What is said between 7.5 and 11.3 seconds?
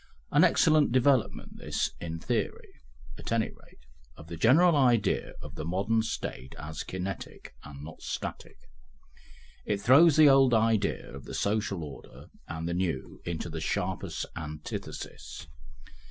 and not static; it throws the old idea of